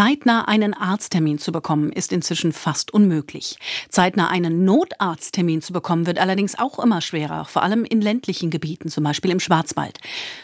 [0.00, 3.58] Zeitnah einen Arzttermin zu bekommen, ist inzwischen fast unmöglich.
[3.90, 8.88] Zeitnah einen Notarzttermin zu bekommen, wird allerdings auch immer schwerer, vor allem in ländlichen Gebieten,
[8.88, 9.98] zum Beispiel im Schwarzwald.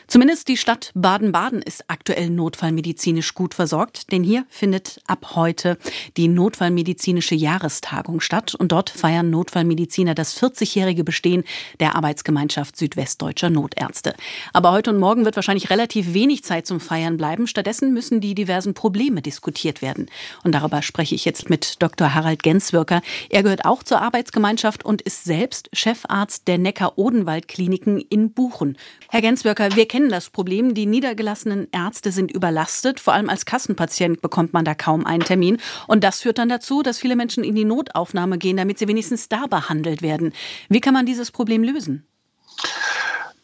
[0.08, 5.78] Zumindest die Stadt Baden-Baden ist aktuell notfallmedizinisch gut versorgt, denn hier findet ab heute
[6.18, 11.44] die notfallmedizinische Jahrestagung statt und dort feiern Notfallmediziner das 40-jährige Bestehen
[11.80, 14.16] der Arbeitsgemeinschaft Südwestdeutscher Notärzte.
[14.52, 17.46] Aber heute und morgen wird wahrscheinlich relativ wenig Zeit zum Feiern bleiben.
[17.46, 20.06] Stattdessen müssen die diversen Probleme diskutieren diskutiert werden.
[20.42, 22.14] Und darüber spreche ich jetzt mit Dr.
[22.14, 23.00] Harald Genswirker.
[23.30, 28.76] Er gehört auch zur Arbeitsgemeinschaft und ist selbst Chefarzt der Neckar-Odenwald-Kliniken in Buchen.
[29.08, 30.74] Herr Genswirker, wir kennen das Problem.
[30.74, 32.98] Die niedergelassenen Ärzte sind überlastet.
[32.98, 35.58] Vor allem als Kassenpatient bekommt man da kaum einen Termin.
[35.86, 39.28] Und das führt dann dazu, dass viele Menschen in die Notaufnahme gehen, damit sie wenigstens
[39.28, 40.32] da behandelt werden.
[40.68, 42.04] Wie kann man dieses Problem lösen?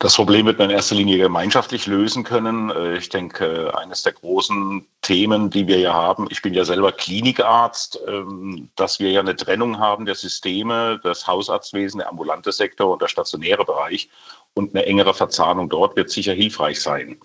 [0.03, 2.71] Das Problem wird man in erster Linie gemeinschaftlich lösen können.
[2.71, 6.91] Äh, ich denke, eines der großen Themen, die wir ja haben, ich bin ja selber
[6.91, 12.93] Klinikarzt, ähm, dass wir ja eine Trennung haben der Systeme, das Hausarztwesen, der ambulante Sektor
[12.93, 14.11] und der stationäre Bereich
[14.55, 17.21] und eine engere Verzahnung dort wird sicher hilfreich sein.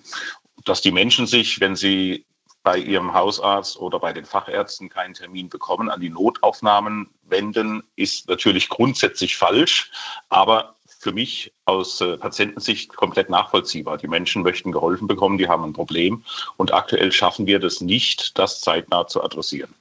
[0.64, 2.28] Dass die Menschen sich, wenn sie
[2.62, 8.30] bei ihrem Hausarzt oder bei den Fachärzten keinen Termin bekommen, an die Notaufnahmen wenden, ist
[8.30, 9.90] natürlich grundsätzlich falsch.
[10.30, 13.98] Aber für mich aus äh, Patientensicht komplett nachvollziehbar.
[13.98, 16.23] Die Menschen möchten geholfen bekommen, die haben ein Problem
[16.58, 19.73] und aktuell schaffen wir das nicht, das zeitnah zu adressieren.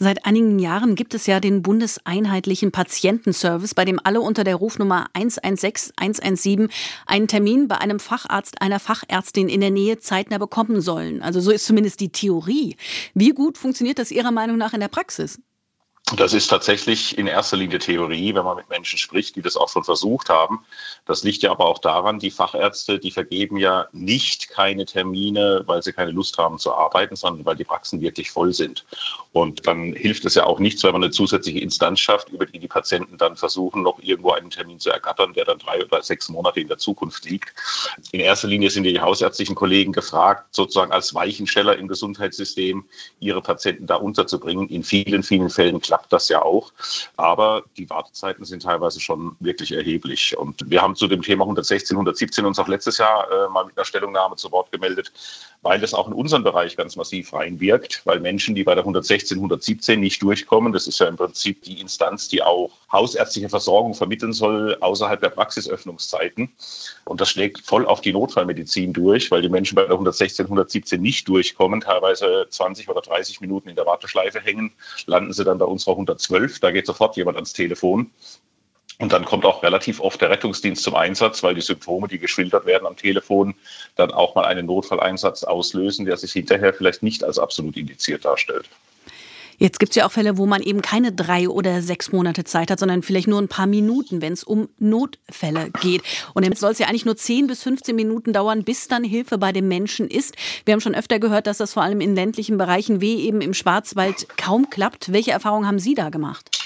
[0.00, 5.06] Seit einigen Jahren gibt es ja den bundeseinheitlichen Patientenservice, bei dem alle unter der Rufnummer
[5.12, 6.68] 116 117
[7.06, 11.22] einen Termin bei einem Facharzt, einer Fachärztin in der Nähe zeitnah bekommen sollen.
[11.22, 12.76] Also so ist zumindest die Theorie.
[13.14, 15.40] Wie gut funktioniert das Ihrer Meinung nach in der Praxis?
[16.16, 19.68] Das ist tatsächlich in erster Linie Theorie, wenn man mit Menschen spricht, die das auch
[19.68, 20.64] schon versucht haben.
[21.04, 25.82] Das liegt ja aber auch daran, die Fachärzte, die vergeben ja nicht keine Termine, weil
[25.82, 28.86] sie keine Lust haben zu arbeiten, sondern weil die Praxen wirklich voll sind.
[29.32, 32.58] Und dann hilft es ja auch nichts, wenn man eine zusätzliche Instanz schafft, über die
[32.58, 36.30] die Patienten dann versuchen, noch irgendwo einen Termin zu ergattern, der dann drei oder sechs
[36.30, 37.52] Monate in der Zukunft liegt.
[38.12, 42.86] In erster Linie sind die hausärztlichen Kollegen gefragt, sozusagen als Weichensteller im Gesundheitssystem
[43.20, 44.68] ihre Patienten da unterzubringen.
[44.68, 46.72] In vielen, vielen Fällen klappt klappt das ja auch.
[47.16, 50.36] Aber die Wartezeiten sind teilweise schon wirklich erheblich.
[50.36, 53.76] Und wir haben zu dem Thema 116, 117 uns auch letztes Jahr äh, mal mit
[53.76, 55.12] einer Stellungnahme zu Wort gemeldet,
[55.62, 59.38] weil das auch in unseren Bereich ganz massiv reinwirkt, weil Menschen, die bei der 116,
[59.38, 64.32] 117 nicht durchkommen, das ist ja im Prinzip die Instanz, die auch hausärztliche Versorgung vermitteln
[64.32, 66.50] soll außerhalb der Praxisöffnungszeiten.
[67.04, 71.00] Und das schlägt voll auf die Notfallmedizin durch, weil die Menschen bei der 116, 117
[71.00, 74.72] nicht durchkommen, teilweise 20 oder 30 Minuten in der Warteschleife hängen,
[75.06, 76.60] landen sie dann bei unserer 112.
[76.60, 78.10] Da geht sofort jemand ans Telefon.
[78.98, 82.66] Und dann kommt auch relativ oft der Rettungsdienst zum Einsatz, weil die Symptome, die geschildert
[82.66, 83.54] werden am Telefon,
[83.94, 88.68] dann auch mal einen Notfalleinsatz auslösen, der sich hinterher vielleicht nicht als absolut indiziert darstellt.
[89.60, 92.70] Jetzt gibt es ja auch Fälle, wo man eben keine drei oder sechs Monate Zeit
[92.70, 96.02] hat, sondern vielleicht nur ein paar Minuten, wenn es um Notfälle geht.
[96.34, 99.36] Und jetzt soll es ja eigentlich nur 10 bis 15 Minuten dauern, bis dann Hilfe
[99.36, 100.36] bei dem Menschen ist.
[100.64, 103.52] Wir haben schon öfter gehört, dass das vor allem in ländlichen Bereichen wie eben im
[103.52, 105.12] Schwarzwald kaum klappt.
[105.12, 106.57] Welche Erfahrungen haben Sie da gemacht?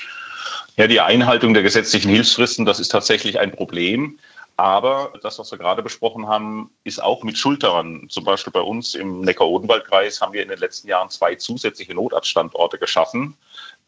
[0.77, 4.19] Ja, die Einhaltung der gesetzlichen Hilfsfristen, das ist tatsächlich ein Problem.
[4.57, 8.07] Aber das, was wir gerade besprochen haben, ist auch mit Schuld daran.
[8.09, 12.79] Zum Beispiel bei uns im Neckar-Odenwald-Kreis haben wir in den letzten Jahren zwei zusätzliche Notarztstandorte
[12.79, 13.37] geschaffen.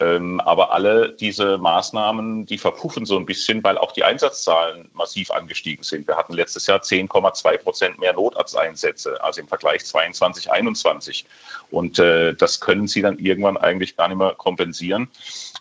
[0.01, 5.31] Ähm, aber alle diese Maßnahmen, die verpuffen so ein bisschen, weil auch die Einsatzzahlen massiv
[5.31, 6.09] angestiegen sind.
[6.09, 11.27] Wir hatten letztes Jahr 10,2 Prozent mehr Notarzteinsätze, also im Vergleich 22, 21.
[11.71, 15.09] Und äh, das können sie dann irgendwann eigentlich gar nicht mehr kompensieren.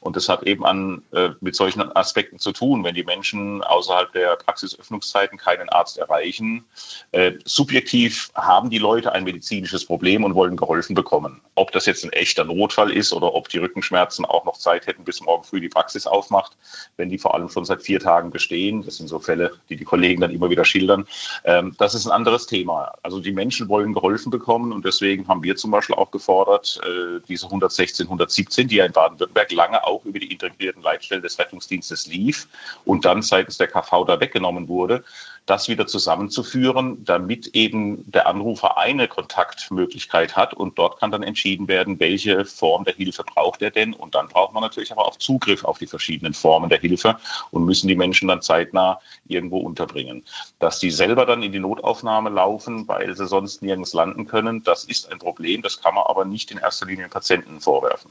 [0.04, 4.12] Und das hat eben an, äh, mit solchen Aspekten zu tun, wenn die Menschen außerhalb
[4.12, 6.66] der Praxisöffnungszeiten keinen Arzt erreichen.
[7.12, 11.42] Äh, subjektiv haben die Leute ein medizinisches Problem und wollen geholfen bekommen.
[11.56, 14.88] Ob das jetzt ein echter Notfall ist oder ob die Rückenschmerzen Ärzten auch noch Zeit
[14.88, 16.58] hätten, bis morgen früh die Praxis aufmacht,
[16.98, 18.84] wenn die vor allem schon seit vier Tagen bestehen.
[18.84, 21.06] Das sind so Fälle, die die Kollegen dann immer wieder schildern.
[21.44, 22.94] Ähm, das ist ein anderes Thema.
[23.04, 27.20] Also die Menschen wollen geholfen bekommen und deswegen haben wir zum Beispiel auch gefordert, äh,
[27.28, 32.08] diese 116, 117, die ja in Baden-Württemberg lange auch über die integrierten Leitstellen des Rettungsdienstes
[32.08, 32.48] lief
[32.86, 35.04] und dann seitens der KV da weggenommen wurde,
[35.46, 41.68] das wieder zusammenzuführen, damit eben der Anrufer eine Kontaktmöglichkeit hat und dort kann dann entschieden
[41.68, 43.94] werden, welche Form der Hilfe braucht er denn.
[44.14, 47.18] Dann braucht man natürlich aber auch Zugriff auf die verschiedenen Formen der Hilfe
[47.52, 50.24] und müssen die Menschen dann zeitnah irgendwo unterbringen.
[50.60, 54.84] Dass die selber dann in die Notaufnahme laufen, weil sie sonst nirgends landen können, das
[54.84, 55.62] ist ein Problem.
[55.62, 58.02] Das kann man aber nicht in erster Linie den Patienten vorwerfen.